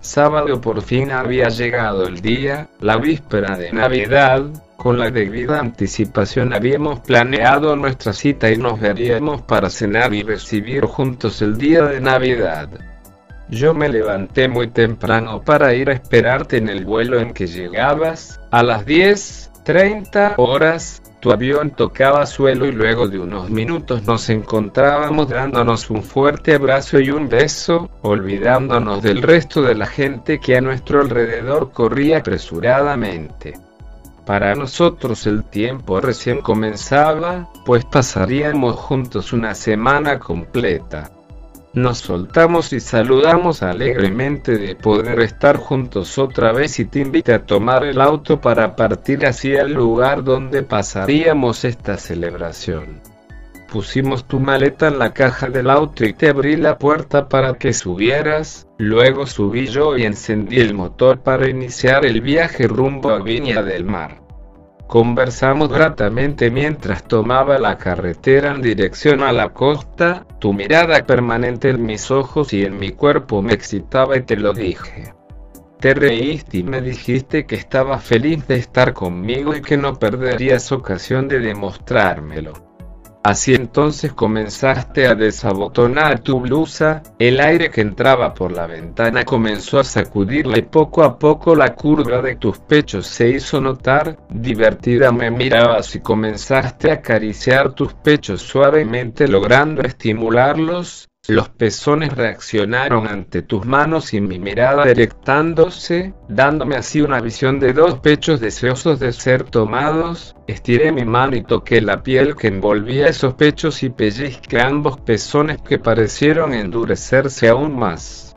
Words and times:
Sábado 0.08 0.62
por 0.62 0.82
fin 0.82 1.12
había 1.12 1.50
llegado 1.50 2.08
el 2.08 2.22
día, 2.22 2.70
la 2.80 2.96
víspera 2.96 3.58
de 3.58 3.74
Navidad, 3.74 4.42
con 4.78 4.98
la 4.98 5.12
debida 5.12 5.60
anticipación 5.60 6.54
habíamos 6.54 7.02
planeado 7.02 7.76
nuestra 7.76 8.14
cita 8.14 8.50
y 8.50 8.56
nos 8.56 8.80
veríamos 8.80 9.42
para 9.42 9.70
cenar 9.70 10.14
y 10.14 10.24
recibir 10.24 10.86
juntos 10.86 11.42
el 11.42 11.58
día 11.58 11.84
de 11.84 12.00
Navidad. 12.00 12.70
Yo 13.50 13.74
me 13.74 13.90
levanté 13.90 14.48
muy 14.48 14.70
temprano 14.70 15.42
para 15.42 15.74
ir 15.74 15.90
a 15.90 15.94
esperarte 15.94 16.56
en 16.56 16.70
el 16.70 16.86
vuelo 16.86 17.20
en 17.20 17.34
que 17.34 17.46
llegabas, 17.46 18.40
a 18.50 18.64
las 18.64 18.86
10.30 18.86 20.36
horas, 20.38 21.02
tu 21.20 21.32
avión 21.32 21.72
tocaba 21.72 22.26
suelo 22.26 22.66
y 22.66 22.72
luego 22.72 23.08
de 23.08 23.20
unos 23.20 23.50
minutos 23.50 24.04
nos 24.04 24.30
encontrábamos 24.30 25.30
dándonos 25.30 25.90
un 25.90 26.04
fuerte 26.04 26.56
abrazo 26.56 27.00
y 27.00 27.10
un 27.10 27.28
beso, 27.28 27.90
olvidándonos 28.04 29.02
del 29.02 29.22
resto 29.22 29.62
de 29.62 29.76
la 29.76 29.88
gente 29.88 30.40
que 30.40 30.58
a 30.58 30.62
nuestro 30.62 31.02
alrededor 31.02 31.72
corría 31.72 32.20
apresuradamente. 32.20 33.54
Para 34.26 34.56
nosotros 34.56 35.26
el 35.26 35.46
tiempo 35.46 36.02
recién 36.02 36.42
comenzaba, 36.42 37.50
pues 37.66 37.86
pasaríamos 37.86 38.76
juntos 38.76 39.32
una 39.34 39.56
semana 39.56 40.20
completa. 40.20 41.12
Nos 41.78 42.00
soltamos 42.00 42.74
y 42.74 42.80
saludamos 42.80 43.62
alegremente 43.62 44.58
de 44.58 44.74
poder 44.74 45.20
estar 45.20 45.58
juntos 45.58 46.18
otra 46.18 46.52
vez 46.52 46.80
y 46.80 46.86
te 46.86 47.02
invité 47.02 47.36
a 47.36 47.46
tomar 47.46 47.86
el 47.86 48.02
auto 48.02 48.42
para 48.42 48.76
partir 48.76 49.28
hacia 49.28 49.62
el 49.62 49.74
lugar 49.74 50.24
donde 50.24 50.64
pasaríamos 50.64 51.66
esta 51.66 51.98
celebración. 51.98 53.00
Pusimos 53.72 54.28
tu 54.28 54.40
maleta 54.40 54.88
en 54.88 54.98
la 54.98 55.14
caja 55.14 55.50
del 55.50 55.70
auto 55.70 56.04
y 56.04 56.14
te 56.14 56.30
abrí 56.30 56.56
la 56.56 56.80
puerta 56.80 57.30
para 57.30 57.54
que 57.60 57.74
subieras, 57.74 58.68
luego 58.80 59.28
subí 59.28 59.68
yo 59.68 59.96
y 59.96 60.06
encendí 60.06 60.60
el 60.60 60.74
motor 60.74 61.20
para 61.20 61.48
iniciar 61.48 62.08
el 62.08 62.22
viaje 62.22 62.68
rumbo 62.68 63.12
a 63.12 63.20
Viña 63.20 63.62
del 63.62 63.86
Mar. 63.86 64.27
Conversamos 64.88 65.68
gratamente 65.70 66.50
mientras 66.50 67.04
tomaba 67.04 67.60
la 67.60 67.78
carretera 67.78 68.52
en 68.52 68.62
dirección 68.62 69.22
a 69.22 69.34
la 69.34 69.50
costa, 69.50 70.26
tu 70.40 70.54
mirada 70.54 71.06
permanente 71.06 71.70
en 71.70 71.86
mis 71.86 72.10
ojos 72.10 72.54
y 72.54 72.64
en 72.64 72.80
mi 72.80 72.92
cuerpo 72.92 73.42
me 73.42 73.54
excitaba 73.54 74.16
y 74.16 74.22
te 74.22 74.38
lo 74.38 74.54
dije. 74.54 75.14
Te 75.82 75.94
reíste 75.94 76.60
y 76.60 76.64
me 76.64 76.82
dijiste 76.82 77.46
que 77.46 77.56
estabas 77.56 78.04
feliz 78.04 78.48
de 78.48 78.56
estar 78.56 78.94
conmigo 78.94 79.56
y 79.56 79.62
que 79.62 79.76
no 79.76 80.00
perderías 80.00 80.72
ocasión 80.72 81.28
de 81.28 81.40
demostrármelo. 81.40 82.67
Así 83.28 83.54
entonces 83.54 84.14
comenzaste 84.14 85.06
a 85.06 85.14
desabotonar 85.14 86.22
tu 86.22 86.40
blusa, 86.40 87.04
el 87.20 87.42
aire 87.42 87.70
que 87.70 87.82
entraba 87.82 88.34
por 88.34 88.54
la 88.54 88.68
ventana 88.68 89.26
comenzó 89.26 89.80
a 89.80 89.84
sacudirla 89.84 90.58
y 90.58 90.62
poco 90.62 91.04
a 91.04 91.20
poco 91.20 91.54
la 91.54 91.76
curva 91.76 92.22
de 92.22 92.38
tus 92.38 92.58
pechos 92.60 93.06
se 93.06 93.28
hizo 93.28 93.60
notar, 93.60 94.18
divertida 94.30 95.12
me 95.12 95.30
mirabas 95.30 95.94
y 95.96 96.00
comenzaste 96.00 96.90
a 96.90 96.94
acariciar 96.94 97.74
tus 97.74 97.94
pechos 97.96 98.42
suavemente 98.42 99.28
logrando 99.28 99.82
estimularlos, 99.82 101.10
los 101.28 101.50
pezones 101.50 102.14
reaccionaron 102.16 103.06
ante 103.06 103.42
tus 103.42 103.66
manos 103.66 104.14
y 104.14 104.22
mi 104.22 104.40
mirada 104.40 104.86
erectándose, 104.86 106.14
dándome 106.30 106.78
así 106.78 107.02
una 107.02 107.20
visión 107.20 107.60
de 107.60 107.74
dos 107.74 108.00
pechos 108.00 108.40
deseosos 108.40 109.00
de 109.00 109.12
ser 109.12 109.44
tomados. 109.44 110.36
Estiré 110.48 110.94
mi 110.94 111.04
mano 111.04 111.36
y 111.36 111.44
toqué 111.44 111.82
la 111.82 112.02
piel 112.02 112.36
que 112.36 112.48
envolvía 112.48 113.10
esos 113.10 113.34
pechos 113.34 113.84
y 113.84 113.90
pellizqué 113.90 114.62
ambos 114.62 115.02
pezones 115.02 115.62
que 115.62 115.80
parecieron 115.80 116.54
endurecerse 116.54 117.50
aún 117.50 117.78
más. 117.78 118.28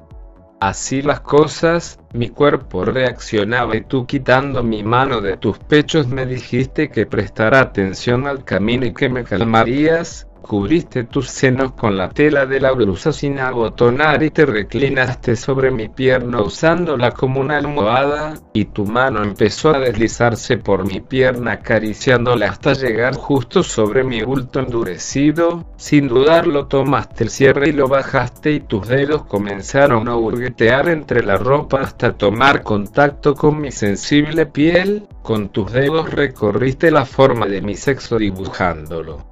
Así 0.60 1.00
las 1.00 1.20
cosas, 1.20 1.98
mi 2.12 2.28
cuerpo 2.28 2.84
reaccionaba 2.84 3.76
y 3.76 3.80
tú 3.82 4.04
quitando 4.04 4.62
mi 4.62 4.82
mano 4.82 5.22
de 5.22 5.38
tus 5.38 5.58
pechos 5.58 6.08
me 6.08 6.26
dijiste 6.26 6.90
que 6.90 7.06
prestara 7.06 7.60
atención 7.60 8.26
al 8.26 8.44
camino 8.44 8.84
y 8.84 8.92
que 8.92 9.08
me 9.08 9.24
calmarías, 9.24 10.26
Cubriste 10.42 11.04
tus 11.04 11.28
senos 11.28 11.72
con 11.72 11.96
la 11.96 12.08
tela 12.08 12.44
de 12.44 12.60
la 12.60 12.72
blusa 12.72 13.12
sin 13.12 13.38
abotonar 13.38 14.22
y 14.22 14.30
te 14.30 14.46
reclinaste 14.46 15.36
sobre 15.36 15.70
mi 15.70 15.88
pierna 15.88 16.42
usándola 16.42 17.12
como 17.12 17.40
una 17.40 17.58
almohada, 17.58 18.34
y 18.52 18.64
tu 18.64 18.84
mano 18.84 19.22
empezó 19.22 19.70
a 19.70 19.78
deslizarse 19.78 20.56
por 20.56 20.84
mi 20.84 21.00
pierna 21.00 21.52
acariciándola 21.52 22.48
hasta 22.48 22.72
llegar 22.72 23.14
justo 23.14 23.62
sobre 23.62 24.02
mi 24.02 24.22
bulto 24.22 24.60
endurecido. 24.60 25.66
Sin 25.76 26.08
dudarlo 26.08 26.66
tomaste 26.66 27.24
el 27.24 27.30
cierre 27.30 27.68
y 27.68 27.72
lo 27.72 27.86
bajaste 27.86 28.50
y 28.50 28.60
tus 28.60 28.88
dedos 28.88 29.24
comenzaron 29.26 30.08
a 30.08 30.16
hurguetear 30.16 30.88
entre 30.88 31.22
la 31.22 31.36
ropa 31.36 31.80
hasta 31.80 32.12
tomar 32.14 32.62
contacto 32.62 33.34
con 33.34 33.60
mi 33.60 33.70
sensible 33.70 34.46
piel. 34.46 35.06
Con 35.22 35.50
tus 35.50 35.70
dedos 35.70 36.10
recorriste 36.10 36.90
la 36.90 37.04
forma 37.04 37.46
de 37.46 37.60
mi 37.60 37.76
sexo 37.76 38.18
dibujándolo. 38.18 39.29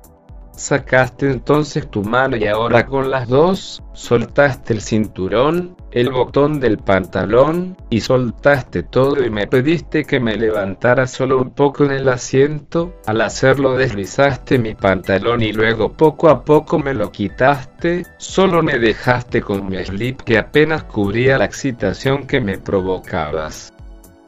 Sacaste 0.58 1.30
entonces 1.30 1.88
tu 1.88 2.02
mano 2.02 2.36
y 2.36 2.48
ahora 2.48 2.84
con 2.84 3.12
las 3.12 3.28
dos, 3.28 3.80
soltaste 3.92 4.74
el 4.74 4.80
cinturón, 4.80 5.76
el 5.92 6.10
botón 6.10 6.58
del 6.58 6.78
pantalón, 6.78 7.76
y 7.90 8.00
soltaste 8.00 8.82
todo 8.82 9.24
y 9.24 9.30
me 9.30 9.46
pediste 9.46 10.04
que 10.04 10.18
me 10.18 10.34
levantara 10.34 11.06
solo 11.06 11.40
un 11.40 11.50
poco 11.50 11.84
en 11.84 11.92
el 11.92 12.08
asiento, 12.08 12.92
al 13.06 13.20
hacerlo 13.20 13.76
deslizaste 13.76 14.58
mi 14.58 14.74
pantalón 14.74 15.42
y 15.42 15.52
luego 15.52 15.92
poco 15.92 16.28
a 16.28 16.44
poco 16.44 16.80
me 16.80 16.92
lo 16.92 17.12
quitaste, 17.12 18.04
solo 18.16 18.60
me 18.60 18.80
dejaste 18.80 19.40
con 19.40 19.68
mi 19.68 19.76
slip 19.84 20.22
que 20.22 20.38
apenas 20.38 20.82
cubría 20.82 21.38
la 21.38 21.44
excitación 21.44 22.26
que 22.26 22.40
me 22.40 22.58
provocabas. 22.58 23.72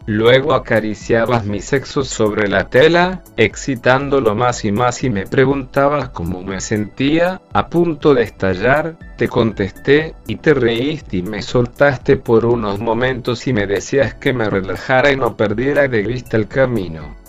Luego 0.06 0.54
acariciabas 0.54 1.44
mi 1.44 1.60
sexo 1.60 2.02
sobre 2.02 2.48
la 2.48 2.68
tela, 2.68 3.22
excitándolo 3.36 4.34
más 4.34 4.64
y 4.64 4.72
más 4.72 5.04
y 5.04 5.10
me 5.10 5.26
preguntabas 5.26 6.08
cómo 6.08 6.42
me 6.42 6.60
sentía, 6.60 7.42
a 7.52 7.68
punto 7.68 8.14
de 8.14 8.22
estallar, 8.22 8.96
te 9.16 9.28
contesté, 9.28 10.14
y 10.26 10.36
te 10.36 10.54
reíste 10.54 11.18
y 11.18 11.22
me 11.22 11.42
soltaste 11.42 12.16
por 12.16 12.46
unos 12.46 12.80
momentos 12.80 13.46
y 13.46 13.52
me 13.52 13.66
decías 13.66 14.14
que 14.14 14.32
me 14.32 14.48
relajara 14.48 15.12
y 15.12 15.16
no 15.16 15.36
perdiera 15.36 15.86
de 15.86 16.02
vista 16.02 16.36
el 16.36 16.48
camino. 16.48 17.20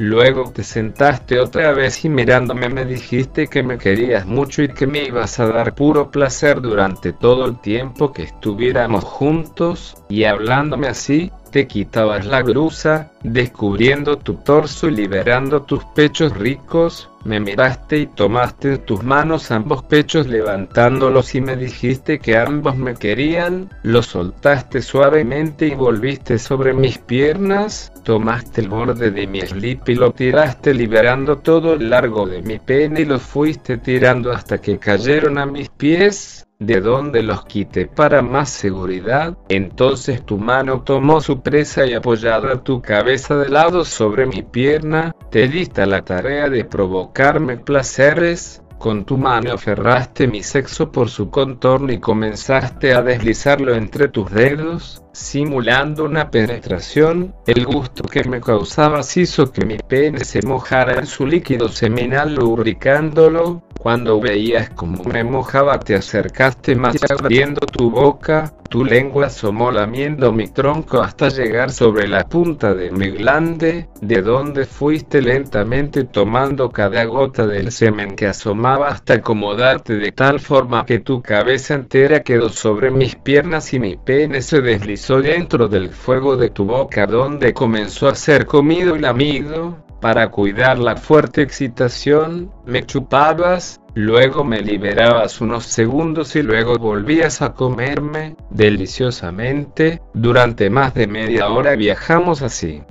Luego 0.00 0.50
te 0.50 0.64
sentaste 0.64 1.38
otra 1.38 1.72
vez 1.72 2.06
y 2.06 2.08
mirándome 2.08 2.70
me 2.70 2.86
dijiste 2.86 3.48
que 3.48 3.62
me 3.62 3.76
querías 3.76 4.24
mucho 4.24 4.62
y 4.62 4.68
que 4.68 4.86
me 4.86 5.04
ibas 5.04 5.38
a 5.38 5.46
dar 5.46 5.74
puro 5.74 6.10
placer 6.10 6.62
durante 6.62 7.12
todo 7.12 7.44
el 7.44 7.60
tiempo 7.60 8.10
que 8.10 8.22
estuviéramos 8.22 9.04
juntos, 9.04 10.02
y 10.08 10.24
hablándome 10.24 10.88
así, 10.88 11.30
te 11.50 11.66
quitabas 11.66 12.24
la 12.24 12.42
grusa, 12.42 13.10
descubriendo 13.22 14.16
tu 14.16 14.34
torso 14.34 14.88
y 14.88 14.92
liberando 14.92 15.62
tus 15.62 15.84
pechos 15.84 16.36
ricos, 16.36 17.09
me 17.24 17.40
miraste 17.40 17.98
y 17.98 18.06
tomaste 18.06 18.74
en 18.74 18.84
tus 18.84 19.02
manos 19.02 19.50
ambos 19.50 19.82
pechos 19.82 20.26
levantándolos 20.26 21.34
y 21.34 21.40
me 21.40 21.56
dijiste 21.56 22.18
que 22.18 22.36
ambos 22.36 22.76
me 22.76 22.94
querían, 22.94 23.70
los 23.82 24.06
soltaste 24.06 24.82
suavemente 24.82 25.66
y 25.66 25.74
volviste 25.74 26.38
sobre 26.38 26.72
mis 26.72 26.98
piernas, 26.98 27.92
tomaste 28.04 28.62
el 28.62 28.68
borde 28.68 29.10
de 29.10 29.26
mi 29.26 29.40
slip 29.40 29.88
y 29.88 29.94
lo 29.94 30.12
tiraste 30.12 30.72
liberando 30.74 31.38
todo 31.38 31.74
el 31.74 31.90
largo 31.90 32.26
de 32.26 32.42
mi 32.42 32.58
pene 32.58 33.02
y 33.02 33.04
lo 33.04 33.18
fuiste 33.18 33.78
tirando 33.78 34.32
hasta 34.32 34.58
que 34.58 34.78
cayeron 34.78 35.38
a 35.38 35.46
mis 35.46 35.68
pies. 35.68 36.46
De 36.60 36.82
donde 36.82 37.22
los 37.22 37.46
quité 37.46 37.86
para 37.86 38.20
más 38.20 38.50
seguridad, 38.50 39.34
entonces 39.48 40.26
tu 40.26 40.36
mano 40.36 40.82
tomó 40.82 41.22
su 41.22 41.40
presa 41.40 41.86
y 41.86 41.94
apoyada 41.94 42.62
tu 42.62 42.82
cabeza 42.82 43.34
de 43.38 43.48
lado 43.48 43.82
sobre 43.86 44.26
mi 44.26 44.42
pierna, 44.42 45.16
te 45.30 45.48
diste 45.48 45.86
la 45.86 46.02
tarea 46.02 46.50
de 46.50 46.66
provocarme 47.12 47.56
placeres, 47.56 48.62
con 48.78 49.04
tu 49.04 49.18
mano 49.18 49.52
aferraste 49.52 50.28
mi 50.28 50.42
sexo 50.42 50.90
por 50.92 51.10
su 51.10 51.28
contorno 51.28 51.92
y 51.92 51.98
comenzaste 51.98 52.94
a 52.94 53.02
deslizarlo 53.02 53.74
entre 53.74 54.08
tus 54.08 54.30
dedos, 54.30 55.02
simulando 55.12 56.04
una 56.04 56.30
penetración. 56.30 57.34
El 57.46 57.66
gusto 57.66 58.04
que 58.04 58.24
me 58.24 58.40
causabas 58.40 59.16
hizo 59.16 59.50
que 59.50 59.66
mi 59.66 59.76
pene 59.76 60.24
se 60.24 60.40
mojara 60.42 60.98
en 61.00 61.06
su 61.06 61.26
líquido 61.26 61.68
seminal 61.68 62.34
lubricándolo. 62.36 63.62
Cuando 63.80 64.20
veías 64.20 64.68
como 64.68 65.02
me 65.04 65.24
mojaba 65.24 65.80
te 65.80 65.94
acercaste 65.94 66.76
más 66.76 66.96
abriendo 67.08 67.60
tu 67.60 67.90
boca, 67.90 68.52
tu 68.68 68.84
lengua 68.84 69.28
asomó 69.28 69.70
lamiendo 69.70 70.32
mi 70.32 70.48
tronco 70.48 71.00
hasta 71.00 71.30
llegar 71.30 71.72
sobre 71.72 72.06
la 72.06 72.24
punta 72.24 72.74
de 72.74 72.90
mi 72.90 73.08
glande, 73.08 73.88
de 74.02 74.20
donde 74.20 74.66
fuiste 74.66 75.22
lentamente 75.22 76.04
tomando 76.04 76.68
cada 76.68 77.04
gota 77.04 77.46
del 77.46 77.72
semen 77.72 78.16
que 78.16 78.26
asomaba 78.26 78.88
hasta 78.88 79.14
acomodarte 79.14 79.94
de 79.94 80.12
tal 80.12 80.40
forma 80.40 80.84
que 80.84 80.98
tu 80.98 81.22
cabeza 81.22 81.72
entera 81.72 82.22
quedó 82.22 82.50
sobre 82.50 82.90
mis 82.90 83.16
piernas 83.16 83.72
y 83.72 83.80
mi 83.80 83.96
pene 83.96 84.42
se 84.42 84.60
deslizó 84.60 85.22
dentro 85.22 85.68
del 85.68 85.88
fuego 85.88 86.36
de 86.36 86.50
tu 86.50 86.66
boca 86.66 87.06
donde 87.06 87.54
comenzó 87.54 88.08
a 88.08 88.14
ser 88.14 88.44
comido 88.44 88.94
y 88.94 88.98
lamido. 88.98 89.89
Para 90.00 90.30
cuidar 90.30 90.78
la 90.78 90.96
fuerte 90.96 91.42
excitación, 91.42 92.50
me 92.64 92.86
chupabas, 92.86 93.82
luego 93.92 94.44
me 94.44 94.62
liberabas 94.62 95.42
unos 95.42 95.66
segundos 95.66 96.34
y 96.36 96.42
luego 96.42 96.78
volvías 96.78 97.42
a 97.42 97.52
comerme, 97.52 98.34
deliciosamente, 98.48 100.00
durante 100.14 100.70
más 100.70 100.94
de 100.94 101.06
media 101.06 101.48
hora 101.48 101.76
viajamos 101.76 102.40
así. 102.40 102.82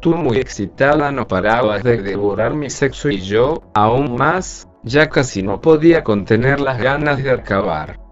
Tú 0.00 0.14
muy 0.14 0.38
excitada 0.38 1.12
no 1.12 1.26
parabas 1.26 1.82
de 1.82 1.98
devorar 1.98 2.54
mi 2.54 2.70
sexo 2.70 3.10
y 3.10 3.20
yo, 3.20 3.62
aún 3.74 4.16
más, 4.16 4.68
ya 4.82 5.10
casi 5.10 5.42
no 5.42 5.60
podía 5.60 6.02
contener 6.02 6.60
las 6.60 6.80
ganas 6.80 7.22
de 7.22 7.30
acabar. 7.30 8.07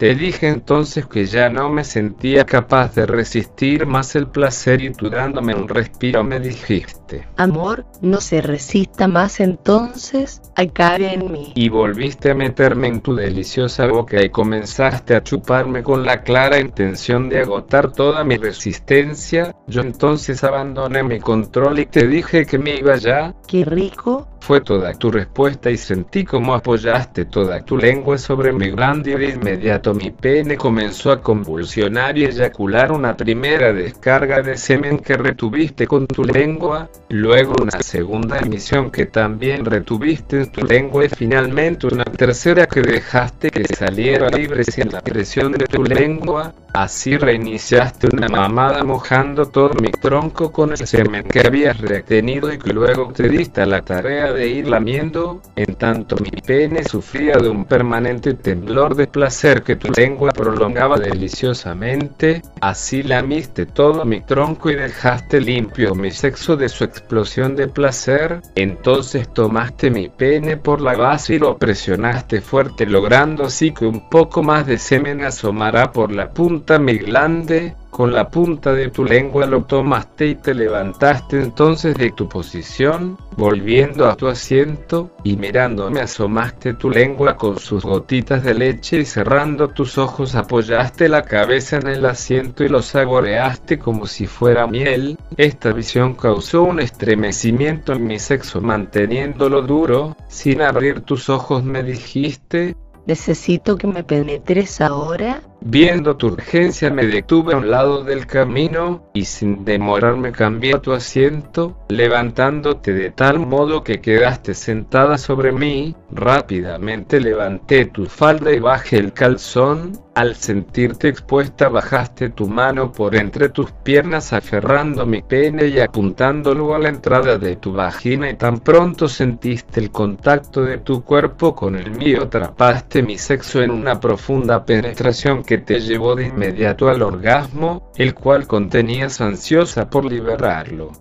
Te 0.00 0.14
dije 0.14 0.48
entonces 0.48 1.04
que 1.04 1.26
ya 1.26 1.50
no 1.50 1.68
me 1.68 1.84
sentía 1.84 2.46
capaz 2.46 2.94
de 2.94 3.04
resistir 3.04 3.84
más 3.84 4.16
el 4.16 4.28
placer 4.28 4.80
y 4.80 4.94
tú 4.94 5.10
dándome 5.10 5.54
un 5.54 5.68
respiro 5.68 6.24
me 6.24 6.40
dijiste. 6.40 7.28
Amor, 7.36 7.84
no 8.00 8.22
se 8.22 8.40
resista 8.40 9.08
más 9.08 9.40
entonces, 9.40 10.40
acabe 10.56 11.12
en 11.12 11.30
mí. 11.30 11.52
Y 11.54 11.68
volviste 11.68 12.30
a 12.30 12.34
meterme 12.34 12.88
en 12.88 13.02
tu 13.02 13.14
deliciosa 13.14 13.88
boca 13.88 14.22
y 14.22 14.30
comenzaste 14.30 15.14
a 15.14 15.22
chuparme 15.22 15.82
con 15.82 16.06
la 16.06 16.22
clara 16.22 16.58
intención 16.58 17.28
de 17.28 17.40
agotar 17.42 17.92
toda 17.92 18.24
mi 18.24 18.38
resistencia. 18.38 19.54
Yo 19.66 19.82
entonces 19.82 20.42
abandoné 20.44 21.02
mi 21.02 21.20
control 21.20 21.78
y 21.78 21.84
te 21.84 22.06
dije 22.06 22.46
que 22.46 22.58
me 22.58 22.74
iba 22.76 22.96
ya. 22.96 23.34
Qué 23.46 23.66
rico, 23.66 24.30
fue 24.40 24.62
toda 24.62 24.94
tu 24.94 25.10
respuesta 25.10 25.70
y 25.70 25.76
sentí 25.76 26.24
como 26.24 26.54
apoyaste 26.54 27.26
toda 27.26 27.64
tu 27.64 27.76
lengua 27.76 28.18
sobre 28.18 28.52
mi 28.52 28.70
glande 28.70 29.12
y 29.12 29.14
de 29.14 29.28
inmediato 29.30 29.89
mi 29.94 30.10
pene 30.10 30.56
comenzó 30.56 31.12
a 31.12 31.20
convulsionar 31.20 32.16
y 32.18 32.24
eyacular 32.24 32.92
una 32.92 33.16
primera 33.16 33.72
descarga 33.72 34.42
de 34.42 34.56
semen 34.56 34.98
que 34.98 35.16
retuviste 35.16 35.86
con 35.86 36.06
tu 36.06 36.24
lengua, 36.24 36.88
luego 37.08 37.54
una 37.60 37.80
segunda 37.82 38.38
emisión 38.38 38.90
que 38.90 39.06
también 39.06 39.64
retuviste 39.64 40.42
en 40.42 40.52
tu 40.52 40.66
lengua 40.66 41.04
y 41.04 41.08
finalmente 41.08 41.86
una 41.86 42.04
tercera 42.04 42.66
que 42.66 42.82
dejaste 42.82 43.50
que 43.50 43.64
saliera 43.74 44.28
libre 44.28 44.64
sin 44.64 44.90
la 44.90 45.00
presión 45.00 45.52
de 45.52 45.66
tu 45.66 45.82
lengua, 45.84 46.54
así 46.72 47.16
reiniciaste 47.16 48.08
una 48.12 48.28
mamada 48.28 48.84
mojando 48.84 49.46
todo 49.46 49.74
mi 49.80 49.90
tronco 49.90 50.52
con 50.52 50.70
el 50.70 50.86
semen 50.86 51.24
que 51.24 51.40
habías 51.46 51.80
retenido 51.80 52.52
y 52.52 52.58
que 52.58 52.72
luego 52.72 53.12
te 53.12 53.28
diste 53.28 53.64
la 53.66 53.82
tarea 53.82 54.32
de 54.32 54.48
ir 54.48 54.68
lamiendo, 54.68 55.42
en 55.56 55.74
tanto 55.74 56.16
mi 56.16 56.30
pene 56.30 56.84
sufría 56.84 57.36
de 57.36 57.48
un 57.48 57.64
permanente 57.64 58.34
temblor 58.34 58.94
de 58.94 59.06
placer 59.06 59.62
que 59.62 59.76
tu 59.76 59.90
lengua 59.92 60.30
prolongaba 60.30 60.98
deliciosamente, 60.98 62.42
así 62.60 63.02
lamiste 63.02 63.66
todo 63.66 64.04
mi 64.04 64.20
tronco 64.20 64.70
y 64.70 64.76
dejaste 64.76 65.40
limpio 65.40 65.94
mi 65.94 66.10
sexo 66.10 66.56
de 66.56 66.68
su 66.68 66.84
explosión 66.84 67.56
de 67.56 67.68
placer, 67.68 68.40
entonces 68.54 69.32
tomaste 69.32 69.90
mi 69.90 70.08
pene 70.08 70.56
por 70.56 70.80
la 70.80 70.94
base 70.94 71.34
y 71.34 71.38
lo 71.38 71.58
presionaste 71.58 72.40
fuerte 72.40 72.86
logrando 72.86 73.44
así 73.44 73.72
que 73.72 73.86
un 73.86 74.08
poco 74.08 74.42
más 74.42 74.66
de 74.66 74.78
semen 74.78 75.24
asomara 75.24 75.92
por 75.92 76.12
la 76.12 76.30
punta 76.30 76.59
mi 76.78 76.98
glande, 76.98 77.74
con 77.90 78.12
la 78.12 78.30
punta 78.30 78.72
de 78.72 78.88
tu 78.88 79.04
lengua 79.04 79.46
lo 79.46 79.64
tomaste 79.64 80.28
y 80.28 80.34
te 80.36 80.54
levantaste 80.54 81.42
entonces 81.42 81.96
de 81.96 82.10
tu 82.10 82.28
posición, 82.28 83.18
volviendo 83.36 84.08
a 84.08 84.16
tu 84.16 84.28
asiento, 84.28 85.10
y 85.24 85.36
mirándome 85.36 86.00
asomaste 86.00 86.74
tu 86.74 86.88
lengua 86.88 87.36
con 87.36 87.58
sus 87.58 87.84
gotitas 87.84 88.44
de 88.44 88.54
leche 88.54 89.00
y 89.00 89.04
cerrando 89.04 89.68
tus 89.68 89.98
ojos 89.98 90.34
apoyaste 90.34 91.08
la 91.08 91.22
cabeza 91.22 91.76
en 91.76 91.88
el 91.88 92.06
asiento 92.06 92.64
y 92.64 92.68
lo 92.68 92.80
saboreaste 92.80 93.78
como 93.78 94.06
si 94.06 94.26
fuera 94.26 94.66
miel. 94.66 95.18
Esta 95.36 95.72
visión 95.72 96.14
causó 96.14 96.62
un 96.62 96.80
estremecimiento 96.80 97.92
en 97.92 98.06
mi 98.06 98.18
sexo 98.18 98.60
manteniéndolo 98.60 99.62
duro, 99.62 100.16
sin 100.28 100.62
abrir 100.62 101.00
tus 101.00 101.28
ojos 101.28 101.64
me 101.64 101.82
dijiste, 101.82 102.76
Necesito 103.06 103.76
que 103.76 103.86
me 103.86 104.04
penetres 104.04 104.80
ahora. 104.80 105.42
Viendo 105.62 106.16
tu 106.16 106.28
urgencia 106.28 106.90
me 106.90 107.04
detuve 107.06 107.52
a 107.52 107.58
un 107.58 107.70
lado 107.70 108.02
del 108.02 108.26
camino, 108.26 109.10
y 109.12 109.26
sin 109.26 109.62
demorarme 109.64 110.32
cambié 110.32 110.78
tu 110.78 110.92
asiento, 110.92 111.76
levantándote 111.90 112.94
de 112.94 113.10
tal 113.10 113.40
modo 113.40 113.84
que 113.84 114.00
quedaste 114.00 114.54
sentada 114.54 115.18
sobre 115.18 115.52
mí, 115.52 115.94
rápidamente 116.10 117.20
levanté 117.20 117.84
tu 117.84 118.06
falda 118.06 118.52
y 118.52 118.58
bajé 118.58 118.96
el 118.96 119.12
calzón, 119.12 119.92
al 120.14 120.34
sentirte 120.34 121.08
expuesta 121.08 121.68
bajaste 121.68 122.30
tu 122.30 122.48
mano 122.48 122.92
por 122.92 123.14
entre 123.14 123.48
tus 123.48 123.70
piernas 123.70 124.32
aferrando 124.32 125.06
mi 125.06 125.22
pene 125.22 125.68
y 125.68 125.78
apuntándolo 125.78 126.74
a 126.74 126.78
la 126.78 126.88
entrada 126.88 127.38
de 127.38 127.56
tu 127.56 127.72
vagina. 127.72 128.28
Y 128.28 128.34
tan 128.34 128.58
pronto 128.58 129.08
sentiste 129.08 129.80
el 129.80 129.90
contacto 129.90 130.62
de 130.62 130.78
tu 130.78 131.04
cuerpo 131.04 131.54
con 131.54 131.76
el 131.76 131.92
mío 131.92 132.24
atrapaste 132.24 133.02
mi 133.02 133.16
sexo 133.18 133.62
en 133.62 133.70
una 133.70 134.00
profunda 134.00 134.64
penetración 134.64 135.42
que 135.50 135.58
te 135.58 135.80
llevó 135.80 136.14
de 136.14 136.28
inmediato 136.28 136.88
al 136.88 137.02
orgasmo, 137.02 137.90
el 137.96 138.14
cual 138.14 138.46
contenías 138.46 139.20
ansiosa 139.20 139.90
por 139.90 140.04
liberarlo. 140.04 140.92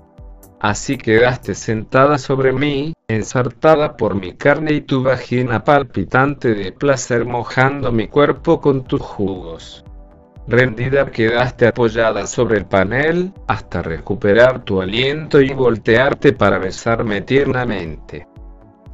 Así 0.59 0.97
quedaste 0.97 1.53
sentada 1.53 2.17
sobre 2.17 2.51
mí, 2.51 2.93
ensartada 3.07 3.95
por 3.95 4.15
mi 4.15 4.33
carne 4.33 4.73
y 4.73 4.81
tu 4.81 5.03
vagina 5.03 5.63
palpitante 5.63 6.55
de 6.55 6.71
placer 6.71 7.25
mojando 7.25 7.91
mi 7.91 8.07
cuerpo 8.07 8.59
con 8.59 8.85
tus 8.85 9.01
jugos. 9.01 9.85
Rendida 10.47 11.05
quedaste 11.11 11.67
apoyada 11.67 12.25
sobre 12.25 12.57
el 12.57 12.65
panel, 12.65 13.31
hasta 13.45 13.83
recuperar 13.83 14.65
tu 14.65 14.81
aliento 14.81 15.41
y 15.41 15.53
voltearte 15.53 16.33
para 16.33 16.57
besarme 16.57 17.21
tiernamente. 17.21 18.28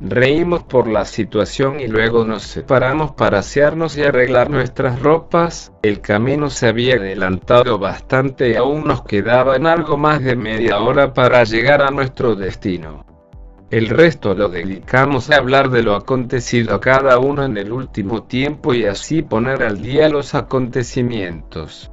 Reímos 0.02 0.64
por 0.64 0.88
la 0.88 1.06
situación 1.06 1.80
y 1.80 1.88
luego 1.88 2.26
nos 2.26 2.44
separamos 2.44 3.12
para 3.12 3.40
asearnos 3.40 3.98
y 3.98 4.04
arreglar 4.04 4.50
nuestras 4.50 5.02
ropas. 5.02 5.72
El 5.84 6.02
camino 6.02 6.50
se 6.50 6.68
había 6.68 6.96
adelantado 6.96 7.80
bastante 7.80 8.50
y 8.50 8.56
aún 8.56 8.84
nos 8.84 9.04
quedaban 9.04 9.66
algo 9.66 9.96
más 9.96 10.22
de 10.22 10.36
media 10.36 10.80
hora 10.80 11.14
para 11.14 11.46
llegar 11.46 11.82
a 11.82 11.92
nuestro 11.92 12.36
destino. 12.36 13.06
El 13.72 13.88
resto 13.88 14.36
lo 14.36 14.50
dedicamos 14.50 15.32
a 15.32 15.38
hablar 15.38 15.70
de 15.70 15.82
lo 15.82 15.96
acontecido 15.96 16.76
a 16.76 16.82
cada 16.82 17.18
uno 17.18 17.44
en 17.44 17.58
el 17.58 17.72
último 17.72 18.24
tiempo 18.24 18.74
y 18.74 18.86
así 18.86 19.22
poner 19.22 19.64
al 19.64 19.82
día 19.82 20.10
los 20.10 20.36
acontecimientos. 20.36 21.90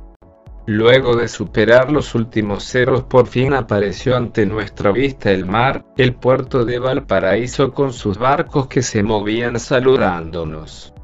Luego 0.67 1.17
de 1.17 1.27
superar 1.27 1.91
los 1.91 2.15
últimos 2.15 2.65
ceros 2.65 3.03
por 3.03 3.27
fin 3.27 3.53
apareció 3.53 4.17
ante 4.17 4.47
nuestra 4.47 4.93
vista 4.93 5.33
el 5.33 5.45
mar, 5.45 5.85
el 5.97 6.15
puerto 6.15 6.65
de 6.65 6.79
Valparaíso 6.79 7.73
con 7.73 7.93
sus 7.93 8.17
barcos 8.17 8.69
que 8.69 8.83
se 8.83 9.03
movían 9.03 9.59
saludándonos. 9.59 10.95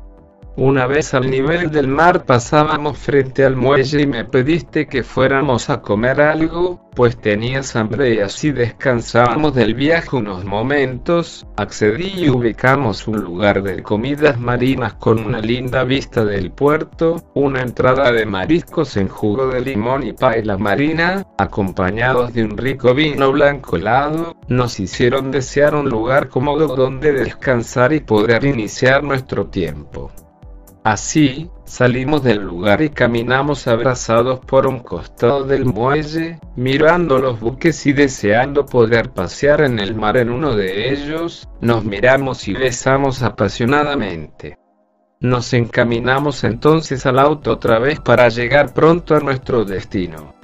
Una 0.60 0.88
vez 0.88 1.14
al 1.14 1.30
nivel 1.30 1.70
del 1.70 1.86
mar 1.86 2.24
pasábamos 2.24 2.98
frente 2.98 3.44
al 3.44 3.54
muelle 3.54 4.02
y 4.02 4.06
me 4.08 4.24
pediste 4.24 4.88
que 4.88 5.04
fuéramos 5.04 5.70
a 5.70 5.80
comer 5.82 6.20
algo, 6.20 6.90
pues 6.96 7.16
tenías 7.16 7.76
hambre 7.76 8.14
y 8.14 8.18
así 8.18 8.50
descansábamos 8.50 9.54
del 9.54 9.74
viaje 9.74 10.16
unos 10.16 10.44
momentos, 10.44 11.46
accedí 11.56 12.24
y 12.24 12.28
ubicamos 12.28 13.06
un 13.06 13.20
lugar 13.20 13.62
de 13.62 13.84
comidas 13.84 14.40
marinas 14.40 14.94
con 14.94 15.24
una 15.24 15.38
linda 15.38 15.84
vista 15.84 16.24
del 16.24 16.50
puerto, 16.50 17.22
una 17.34 17.62
entrada 17.62 18.10
de 18.10 18.26
mariscos 18.26 18.96
en 18.96 19.06
jugo 19.06 19.46
de 19.46 19.60
limón 19.60 20.02
y 20.02 20.12
paella 20.12 20.58
marina, 20.58 21.24
acompañados 21.38 22.34
de 22.34 22.42
un 22.42 22.58
rico 22.58 22.94
vino 22.94 23.30
blanco 23.30 23.76
helado, 23.76 24.34
nos 24.48 24.80
hicieron 24.80 25.30
desear 25.30 25.76
un 25.76 25.88
lugar 25.88 26.28
cómodo 26.28 26.74
donde 26.74 27.12
descansar 27.12 27.92
y 27.92 28.00
poder 28.00 28.44
iniciar 28.44 29.04
nuestro 29.04 29.46
tiempo. 29.46 30.10
Así, 30.90 31.50
salimos 31.66 32.22
del 32.22 32.38
lugar 32.38 32.80
y 32.80 32.88
caminamos 32.88 33.68
abrazados 33.68 34.40
por 34.40 34.66
un 34.66 34.78
costado 34.78 35.44
del 35.44 35.66
muelle, 35.66 36.40
mirando 36.56 37.18
los 37.18 37.40
buques 37.40 37.84
y 37.84 37.92
deseando 37.92 38.64
poder 38.64 39.10
pasear 39.10 39.60
en 39.60 39.80
el 39.80 39.94
mar 39.94 40.16
en 40.16 40.30
uno 40.30 40.56
de 40.56 40.90
ellos, 40.90 41.46
nos 41.60 41.84
miramos 41.84 42.48
y 42.48 42.54
besamos 42.54 43.22
apasionadamente. 43.22 44.56
Nos 45.20 45.52
encaminamos 45.52 46.42
entonces 46.44 47.04
al 47.04 47.18
auto 47.18 47.52
otra 47.52 47.78
vez 47.78 48.00
para 48.00 48.30
llegar 48.30 48.72
pronto 48.72 49.14
a 49.14 49.20
nuestro 49.20 49.66
destino. 49.66 50.37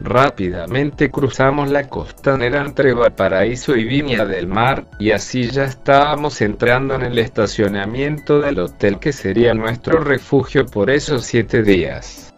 Rápidamente 0.00 1.10
cruzamos 1.10 1.70
la 1.70 1.88
costanera 1.88 2.64
entre 2.64 2.94
Valparaíso 2.94 3.74
y 3.74 3.84
Viña 3.84 4.24
del 4.24 4.46
Mar, 4.46 4.84
y 5.00 5.10
así 5.10 5.50
ya 5.50 5.64
estábamos 5.64 6.40
entrando 6.40 6.94
en 6.94 7.02
el 7.02 7.18
estacionamiento 7.18 8.40
del 8.40 8.60
hotel 8.60 9.00
que 9.00 9.12
sería 9.12 9.54
nuestro 9.54 9.98
refugio 9.98 10.66
por 10.66 10.90
esos 10.90 11.24
siete 11.24 11.62
días. 11.62 12.32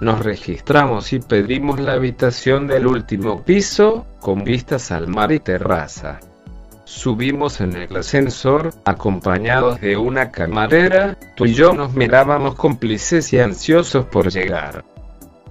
Nos 0.00 0.20
registramos 0.24 1.12
y 1.12 1.18
pedimos 1.18 1.80
la 1.80 1.94
habitación 1.94 2.68
del 2.68 2.86
último 2.86 3.42
piso, 3.42 4.06
con 4.20 4.44
vistas 4.44 4.92
al 4.92 5.08
mar 5.08 5.32
y 5.32 5.40
terraza. 5.40 6.20
Subimos 6.84 7.60
en 7.60 7.76
el 7.76 7.96
ascensor, 7.96 8.74
acompañados 8.84 9.80
de 9.80 9.96
una 9.96 10.30
camarera, 10.30 11.16
tú 11.36 11.46
y 11.46 11.54
yo 11.54 11.72
nos 11.72 11.94
mirábamos 11.94 12.54
cómplices 12.54 13.32
y 13.32 13.40
ansiosos 13.40 14.04
por 14.06 14.30
llegar. 14.30 14.84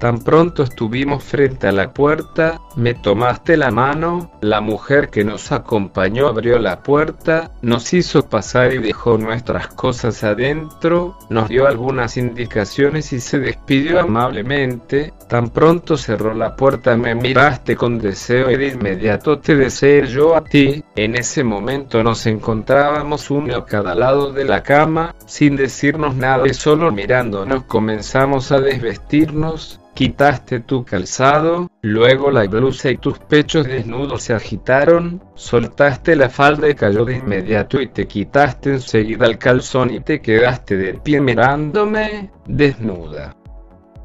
Tan 0.01 0.17
pronto 0.17 0.63
estuvimos 0.63 1.23
frente 1.23 1.67
a 1.67 1.71
la 1.71 1.93
puerta, 1.93 2.59
me 2.75 2.95
tomaste 2.95 3.55
la 3.55 3.69
mano, 3.69 4.31
la 4.41 4.59
mujer 4.59 5.09
que 5.11 5.23
nos 5.23 5.51
acompañó 5.51 6.27
abrió 6.27 6.57
la 6.57 6.81
puerta, 6.81 7.51
nos 7.61 7.93
hizo 7.93 8.27
pasar 8.27 8.73
y 8.73 8.79
dejó 8.79 9.19
nuestras 9.19 9.67
cosas 9.67 10.23
adentro, 10.23 11.19
nos 11.29 11.49
dio 11.49 11.67
algunas 11.67 12.17
indicaciones 12.17 13.13
y 13.13 13.19
se 13.19 13.37
despidió 13.37 13.99
amablemente, 13.99 15.13
tan 15.29 15.51
pronto 15.51 15.95
cerró 15.97 16.33
la 16.33 16.55
puerta 16.55 16.97
me 16.97 17.13
miraste 17.13 17.75
con 17.75 17.99
deseo 17.99 18.49
y 18.49 18.57
de 18.57 18.69
inmediato 18.69 19.37
te 19.37 19.55
deseé 19.55 20.07
yo 20.07 20.35
a 20.35 20.43
ti, 20.43 20.83
en 20.95 21.15
ese 21.15 21.43
momento 21.43 22.01
nos 22.01 22.25
encontrábamos 22.25 23.29
uno 23.29 23.55
a 23.55 23.65
cada 23.67 23.93
lado 23.93 24.33
de 24.33 24.45
la 24.45 24.63
cama, 24.63 25.13
sin 25.27 25.55
decirnos 25.55 26.15
nada 26.15 26.47
y 26.47 26.55
solo 26.55 26.91
mirándonos 26.91 27.65
comenzamos 27.65 28.51
a 28.51 28.59
desvestirnos, 28.59 29.77
Quitaste 29.93 30.61
tu 30.61 30.85
calzado, 30.85 31.69
luego 31.81 32.31
la 32.31 32.45
blusa 32.47 32.89
y 32.89 32.97
tus 32.97 33.19
pechos 33.19 33.67
desnudos 33.67 34.23
se 34.23 34.33
agitaron, 34.33 35.21
soltaste 35.35 36.15
la 36.15 36.29
falda 36.29 36.69
y 36.69 36.75
cayó 36.75 37.03
de 37.03 37.17
inmediato 37.17 37.81
y 37.81 37.87
te 37.87 38.07
quitaste 38.07 38.71
enseguida 38.71 39.25
el 39.25 39.37
calzón 39.37 39.93
y 39.93 39.99
te 39.99 40.21
quedaste 40.21 40.77
de 40.77 40.93
pie 40.93 41.19
mirándome, 41.19 42.31
desnuda. 42.47 43.35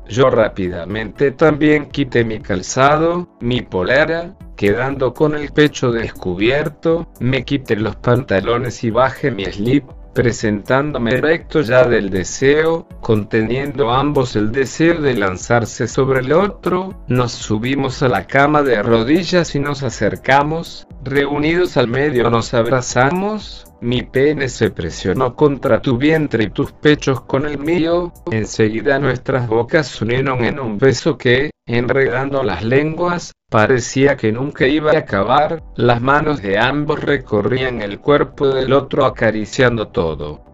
Yo 0.09 0.31
rápidamente 0.31 1.33
también 1.33 1.87
quité 1.87 2.25
mi 2.25 2.41
calzado, 2.41 3.29
mi 3.41 3.63
polera, 3.63 4.37
quedando 4.57 5.13
con 5.15 5.35
el 5.35 5.51
pecho 5.53 5.91
descubierto, 5.91 7.09
me 7.21 7.45
quité 7.45 7.77
los 7.77 7.97
pantalones 7.97 8.85
y 8.85 8.91
bajé 8.91 9.31
mi 9.31 9.45
slip, 9.47 9.85
presentándome 10.17 11.21
recto 11.21 11.61
ya 11.61 11.87
del 11.87 12.09
deseo, 12.09 12.89
conteniendo 13.03 13.93
ambos 13.93 14.35
el 14.35 14.51
deseo 14.51 15.03
de 15.03 15.13
lanzarse 15.13 15.87
sobre 15.87 16.21
el 16.21 16.33
otro, 16.33 17.05
nos 17.07 17.33
subimos 17.33 18.03
a 18.03 18.09
la 18.09 18.27
cama 18.27 18.63
de 18.63 18.83
rodillas 18.83 19.55
y 19.55 19.61
nos 19.61 19.83
acercamos, 19.83 20.89
reunidos 21.05 21.77
al 21.77 21.89
medio 21.89 22.31
nos 22.31 22.55
abrazamos, 22.55 23.67
mi 23.83 24.03
pene 24.03 24.49
se 24.49 24.71
presionó 24.71 25.37
contra 25.37 25.83
tu 25.83 25.99
vientre 25.99 26.45
y 26.45 26.51
tus 26.51 26.73
pechos 26.73 27.21
con 27.21 27.45
el 27.45 27.59
mío, 27.59 28.11
enseguida 28.31 28.99
nuestras 28.99 29.47
bocas 29.47 29.87
se 29.87 30.05
unieron 30.05 30.47
en 30.47 30.59
un 30.59 30.79
beso 30.79 31.19
que, 31.19 31.51
enredando 31.67 32.43
las 32.43 32.63
lenguas, 32.63 33.33
parecía 33.51 34.17
que 34.17 34.33
nunca 34.33 34.67
iba 34.67 34.93
a 34.93 34.99
acabar, 34.99 35.63
las 35.75 36.01
manos 36.01 36.41
de 36.41 36.59
ambos 36.59 37.03
recorrían 37.03 37.83
el 37.83 38.01
cuerpo 38.01 38.49
del 38.49 38.73
otro 38.73 39.05
acariciando 39.05 39.89
todo. 39.89 40.45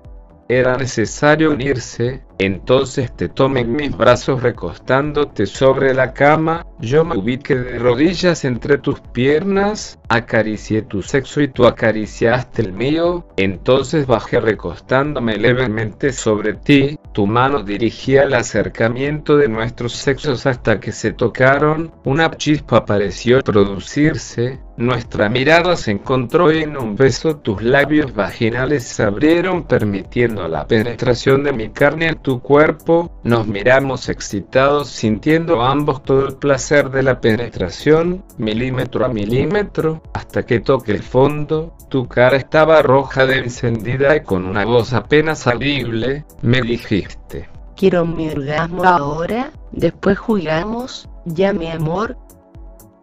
Era 0.48 0.76
necesario 0.76 1.50
unirse, 1.50 2.24
entonces 2.38 3.14
te 3.14 3.28
tomé 3.28 3.60
en 3.60 3.72
mis 3.72 3.96
brazos 3.96 4.42
recostándote 4.42 5.46
sobre 5.46 5.94
la 5.94 6.12
cama, 6.12 6.66
yo 6.78 7.04
me 7.04 7.16
ubiqué 7.16 7.54
de 7.54 7.78
rodillas 7.78 8.44
entre 8.44 8.78
tus 8.78 9.00
piernas, 9.00 9.98
acaricié 10.08 10.82
tu 10.82 11.02
sexo 11.02 11.40
y 11.40 11.48
tú 11.48 11.66
acariciaste 11.66 12.62
el 12.62 12.72
mío, 12.72 13.26
entonces 13.36 14.06
bajé 14.06 14.40
recostándome 14.40 15.36
levemente 15.36 16.12
sobre 16.12 16.54
ti, 16.54 16.98
tu 17.12 17.26
mano 17.26 17.62
dirigía 17.62 18.22
el 18.24 18.34
acercamiento 18.34 19.36
de 19.36 19.48
nuestros 19.48 19.92
sexos 19.92 20.46
hasta 20.46 20.80
que 20.80 20.92
se 20.92 21.12
tocaron, 21.12 21.92
una 22.04 22.30
chispa 22.30 22.84
pareció 22.84 23.40
producirse, 23.42 24.58
nuestra 24.76 25.28
mirada 25.28 25.76
se 25.76 25.90
encontró 25.90 26.50
en 26.50 26.76
un 26.76 26.96
beso, 26.96 27.36
tus 27.36 27.62
labios 27.62 28.14
vaginales 28.14 28.84
se 28.84 29.02
abrieron 29.02 29.64
permitiendo 29.64 30.48
la 30.48 30.66
penetración 30.66 31.44
de 31.44 31.52
mi 31.52 31.68
carne. 31.68 32.08
En 32.08 32.16
tu 32.16 32.31
cuerpo, 32.40 33.10
nos 33.24 33.46
miramos 33.46 34.08
excitados 34.08 34.88
sintiendo 34.88 35.62
ambos 35.62 36.02
todo 36.02 36.26
el 36.28 36.36
placer 36.36 36.90
de 36.90 37.02
la 37.02 37.20
penetración, 37.20 38.24
milímetro 38.38 39.04
a 39.04 39.08
milímetro, 39.08 40.02
hasta 40.14 40.44
que 40.44 40.60
toque 40.60 40.92
el 40.92 41.02
fondo, 41.02 41.76
tu 41.88 42.08
cara 42.08 42.36
estaba 42.36 42.82
roja 42.82 43.26
de 43.26 43.38
encendida 43.38 44.16
y 44.16 44.22
con 44.22 44.44
una 44.44 44.64
voz 44.64 44.92
apenas 44.92 45.46
audible, 45.46 46.24
me 46.42 46.62
dijiste. 46.62 47.48
Quiero 47.76 48.06
mi 48.06 48.28
orgasmo 48.28 48.84
ahora, 48.84 49.50
después 49.72 50.18
jugamos, 50.18 51.08
ya 51.24 51.52
mi 51.52 51.68
amor. 51.68 52.16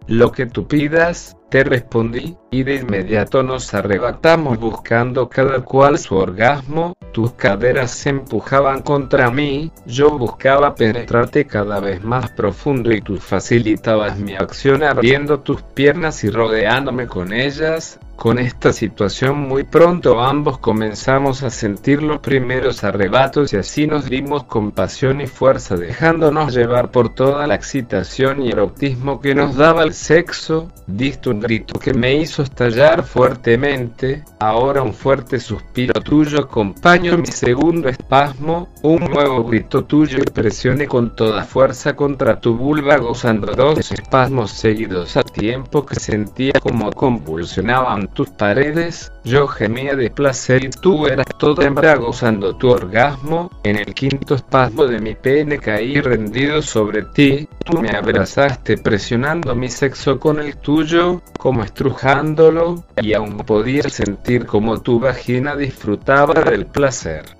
Lo 0.07 0.31
que 0.31 0.47
tú 0.47 0.67
pidas, 0.67 1.37
te 1.49 1.63
respondí, 1.63 2.35
y 2.49 2.63
de 2.63 2.77
inmediato 2.77 3.43
nos 3.43 3.73
arrebatamos 3.73 4.59
buscando 4.59 5.29
cada 5.29 5.61
cual 5.61 5.99
su 5.99 6.15
orgasmo, 6.15 6.95
tus 7.11 7.33
caderas 7.33 7.91
se 7.91 8.09
empujaban 8.09 8.81
contra 8.81 9.31
mí, 9.31 9.71
yo 9.85 10.17
buscaba 10.17 10.75
penetrarte 10.75 11.45
cada 11.45 11.79
vez 11.79 12.03
más 12.03 12.31
profundo 12.31 12.91
y 12.91 13.01
tú 13.01 13.17
facilitabas 13.17 14.17
mi 14.19 14.35
acción 14.35 14.83
abriendo 14.83 15.39
tus 15.39 15.61
piernas 15.61 16.23
y 16.23 16.29
rodeándome 16.29 17.07
con 17.07 17.33
ellas, 17.33 17.99
con 18.19 18.37
esta 18.37 18.73
situación 18.73 19.47
muy 19.47 19.63
pronto 19.63 20.19
ambos 20.19 20.57
comenzamos 20.57 21.41
a 21.41 21.49
sentir 21.49 22.03
los 22.03 22.19
primeros 22.19 22.83
arrebatos 22.83 23.53
y 23.53 23.55
así 23.55 23.87
nos 23.87 24.09
dimos 24.09 24.43
con 24.43 24.71
pasión 24.71 25.21
y 25.21 25.27
fuerza 25.27 25.77
dejándonos 25.77 26.53
llevar 26.53 26.91
por 26.91 27.15
toda 27.15 27.47
la 27.47 27.55
excitación 27.55 28.41
y 28.41 28.49
erotismo 28.49 29.21
que 29.21 29.33
nos 29.33 29.55
daba 29.55 29.83
el 29.83 29.93
sexo, 29.93 30.69
diste 30.85 31.29
un 31.29 31.39
grito 31.39 31.79
que 31.79 31.93
me 31.93 32.13
hizo 32.15 32.43
estallar 32.43 33.03
fuertemente, 33.03 34.25
ahora 34.41 34.81
un 34.81 34.93
fuerte 34.93 35.39
suspiro 35.39 35.93
tuyo 36.01 36.41
acompañó 36.41 37.17
mi 37.17 37.27
segundo 37.27 37.87
espasmo, 37.87 38.67
un 38.83 38.99
nuevo 39.05 39.45
grito 39.45 39.85
tuyo 39.85 40.17
y 40.19 40.29
presioné 40.29 40.87
con 40.87 41.15
toda 41.15 41.45
fuerza 41.45 41.95
contra 41.95 42.41
tu 42.41 42.57
vulva 42.57 42.97
gozando 42.97 43.53
dos 43.53 43.93
espasmos 43.93 44.51
seguidos 44.51 45.15
a 45.15 45.23
tiempo 45.23 45.85
que 45.85 45.95
sentía 45.95 46.59
como 46.59 46.91
convulsionaban 46.91 48.08
tus 48.13 48.29
paredes, 48.29 49.11
yo 49.23 49.47
gemía 49.47 49.95
de 49.95 50.09
placer 50.09 50.65
y 50.65 50.69
tú 50.69 51.07
eras 51.07 51.27
toda 51.37 51.65
hembra 51.65 51.95
gozando 51.95 52.55
tu 52.55 52.69
orgasmo, 52.69 53.49
en 53.63 53.77
el 53.77 53.93
quinto 53.93 54.35
espasmo 54.35 54.85
de 54.85 54.99
mi 54.99 55.15
pene 55.15 55.57
caí 55.57 55.99
rendido 56.01 56.61
sobre 56.61 57.03
ti, 57.03 57.47
tú 57.65 57.79
me 57.79 57.89
abrazaste 57.89 58.77
presionando 58.77 59.55
mi 59.55 59.69
sexo 59.69 60.19
con 60.19 60.39
el 60.39 60.57
tuyo, 60.57 61.21
como 61.37 61.63
estrujándolo, 61.63 62.83
y 63.01 63.13
aún 63.13 63.37
podía 63.37 63.83
sentir 63.89 64.45
como 64.45 64.81
tu 64.81 64.99
vagina 64.99 65.55
disfrutaba 65.55 66.33
del 66.41 66.65
placer. 66.65 67.38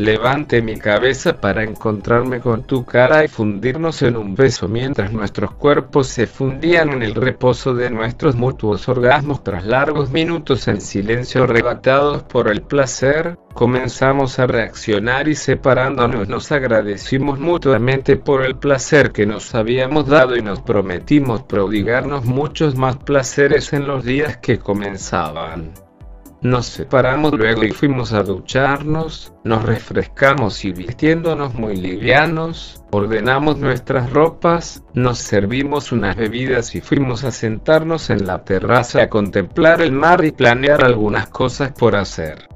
Levante 0.00 0.62
mi 0.62 0.78
cabeza 0.78 1.40
para 1.40 1.64
encontrarme 1.64 2.38
con 2.38 2.62
tu 2.62 2.84
cara 2.84 3.24
y 3.24 3.28
fundirnos 3.28 4.00
en 4.02 4.16
un 4.16 4.36
beso 4.36 4.68
mientras 4.68 5.12
nuestros 5.12 5.50
cuerpos 5.54 6.06
se 6.06 6.28
fundían 6.28 6.90
en 6.90 7.02
el 7.02 7.16
reposo 7.16 7.74
de 7.74 7.90
nuestros 7.90 8.36
mutuos 8.36 8.88
orgasmos 8.88 9.42
tras 9.42 9.66
largos 9.66 10.12
minutos 10.12 10.68
en 10.68 10.80
silencio 10.80 11.42
arrebatados 11.42 12.22
por 12.22 12.48
el 12.48 12.62
placer, 12.62 13.36
comenzamos 13.54 14.38
a 14.38 14.46
reaccionar 14.46 15.26
y 15.26 15.34
separándonos 15.34 16.28
nos 16.28 16.52
agradecimos 16.52 17.40
mutuamente 17.40 18.16
por 18.16 18.44
el 18.44 18.54
placer 18.54 19.10
que 19.10 19.26
nos 19.26 19.52
habíamos 19.56 20.06
dado 20.06 20.36
y 20.36 20.42
nos 20.42 20.60
prometimos 20.60 21.42
prodigarnos 21.42 22.24
muchos 22.24 22.76
más 22.76 22.98
placeres 22.98 23.72
en 23.72 23.88
los 23.88 24.04
días 24.04 24.36
que 24.36 24.60
comenzaban. 24.60 25.87
Nos 26.40 26.66
separamos 26.66 27.32
luego 27.32 27.64
y 27.64 27.72
fuimos 27.72 28.12
a 28.12 28.22
ducharnos, 28.22 29.32
nos 29.42 29.64
refrescamos 29.64 30.64
y 30.64 30.70
vistiéndonos 30.70 31.54
muy 31.54 31.74
livianos, 31.74 32.84
ordenamos 32.92 33.58
nuestras 33.58 34.12
ropas, 34.12 34.84
nos 34.94 35.18
servimos 35.18 35.90
unas 35.90 36.14
bebidas 36.14 36.76
y 36.76 36.80
fuimos 36.80 37.24
a 37.24 37.32
sentarnos 37.32 38.10
en 38.10 38.24
la 38.26 38.44
terraza 38.44 39.02
a 39.02 39.08
contemplar 39.08 39.82
el 39.82 39.90
mar 39.90 40.24
y 40.24 40.30
planear 40.30 40.84
algunas 40.84 41.28
cosas 41.28 41.72
por 41.72 41.96
hacer. 41.96 42.48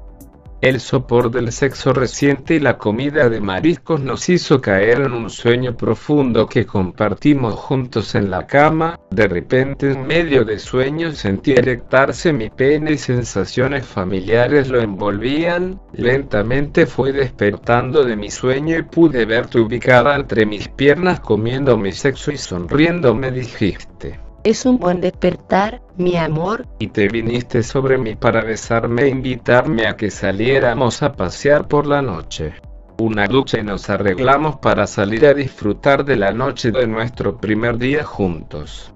El 0.63 0.79
sopor 0.79 1.29
del 1.29 1.51
sexo 1.51 1.91
reciente 1.91 2.55
y 2.55 2.61
la 2.61 2.77
comida 2.77 3.27
de 3.27 3.41
mariscos 3.41 3.99
nos 3.99 4.29
hizo 4.29 4.61
caer 4.61 5.01
en 5.01 5.11
un 5.11 5.29
sueño 5.29 5.75
profundo 5.75 6.47
que 6.47 6.65
compartimos 6.65 7.55
juntos 7.55 8.15
en 8.15 8.31
la 8.31 8.47
cama. 8.47 8.97
De 9.11 9.27
repente, 9.27 9.91
en 9.91 10.07
medio 10.07 10.45
de 10.45 10.59
sueños, 10.59 11.17
sentí 11.17 11.51
erectarse 11.51 12.31
mi 12.31 12.49
pene 12.49 12.93
y 12.93 12.97
sensaciones 12.97 13.85
familiares 13.85 14.69
lo 14.69 14.79
envolvían. 14.79 15.81
Lentamente 15.91 16.85
fue 16.85 17.11
despertando 17.11 18.05
de 18.05 18.15
mi 18.15 18.31
sueño 18.31 18.77
y 18.77 18.83
pude 18.83 19.25
verte 19.25 19.59
ubicada 19.59 20.15
entre 20.15 20.45
mis 20.45 20.69
piernas 20.69 21.19
comiendo 21.19 21.75
mi 21.75 21.91
sexo 21.91 22.31
y 22.31 22.37
sonriendo 22.37 23.13
me 23.13 23.31
dijiste. 23.31 24.17
Es 24.43 24.65
un 24.65 24.77
buen 24.77 24.99
despertar, 24.99 25.81
mi 25.95 26.17
amor. 26.17 26.67
Y 26.77 26.87
te 26.87 27.07
viniste 27.07 27.63
sobre 27.63 27.97
mí 27.97 28.15
para 28.15 28.43
besarme 28.43 29.03
e 29.03 29.07
invitarme 29.07 29.87
a 29.87 29.95
que 29.95 30.11
saliéramos 30.11 31.01
a 31.01 31.13
pasear 31.13 31.69
por 31.69 31.87
la 31.87 32.01
noche. 32.01 32.53
Una 32.99 33.25
ducha 33.27 33.59
y 33.59 33.63
nos 33.63 33.89
arreglamos 33.89 34.57
para 34.57 34.85
salir 34.85 35.25
a 35.25 35.33
disfrutar 35.33 36.03
de 36.03 36.17
la 36.17 36.33
noche 36.33 36.71
de 36.71 36.85
nuestro 36.87 37.37
primer 37.37 37.77
día 37.77 38.03
juntos. 38.03 38.93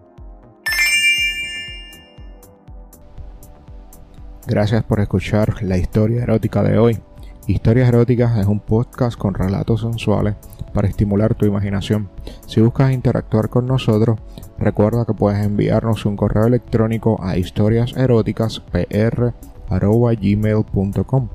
Gracias 4.46 4.84
por 4.84 5.00
escuchar 5.00 5.64
la 5.64 5.78
historia 5.78 6.24
erótica 6.24 6.62
de 6.62 6.78
hoy. 6.78 7.00
Historias 7.48 7.88
Eróticas 7.88 8.38
es 8.38 8.46
un 8.46 8.60
podcast 8.60 9.18
con 9.18 9.34
relatos 9.34 9.80
sensuales 9.80 10.36
para 10.74 10.90
estimular 10.90 11.34
tu 11.34 11.46
imaginación. 11.46 12.10
Si 12.46 12.60
buscas 12.60 12.92
interactuar 12.92 13.48
con 13.48 13.66
nosotros, 13.66 14.20
recuerda 14.60 15.06
que 15.06 15.14
puedes 15.14 15.46
enviarnos 15.46 16.06
un 16.06 16.18
correo 16.18 16.46
electrónico 16.46 17.24
a 17.24 17.38
historiaseroticaspr.gmail.com 19.70 21.30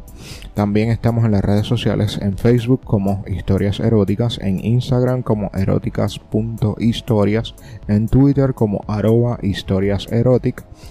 también 0.55 0.91
estamos 0.91 1.25
en 1.25 1.33
las 1.33 1.43
redes 1.43 1.67
sociales 1.67 2.19
en 2.21 2.37
Facebook 2.37 2.83
como 2.85 3.25
Historias 3.27 3.81
Eróticas, 3.81 4.39
en 4.39 4.65
Instagram 4.65 5.23
como 5.23 5.51
eróticas.historias, 5.55 7.55
en 7.89 8.09
Twitter 8.09 8.55
como 8.55 8.85
arroba 8.87 9.39
historias 9.43 10.09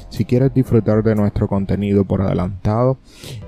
Si 0.09 0.25
quieres 0.25 0.53
disfrutar 0.53 1.03
de 1.03 1.15
nuestro 1.15 1.47
contenido 1.47 2.05
por 2.05 2.21
adelantado 2.21 2.97